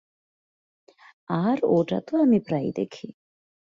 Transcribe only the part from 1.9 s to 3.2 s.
তো আমি প্রায়ই দেখি।